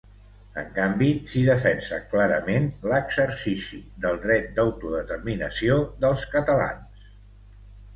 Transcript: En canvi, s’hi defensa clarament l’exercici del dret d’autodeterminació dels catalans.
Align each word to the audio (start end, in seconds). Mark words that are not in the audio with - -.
En 0.61 0.69
canvi, 0.77 1.09
s’hi 1.31 1.43
defensa 1.49 1.99
clarament 2.15 2.67
l’exercici 2.93 3.83
del 4.07 4.21
dret 4.27 4.51
d’autodeterminació 4.59 5.81
dels 6.05 6.31
catalans. 6.37 7.11